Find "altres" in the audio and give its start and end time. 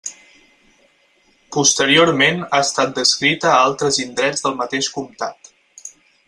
3.67-4.01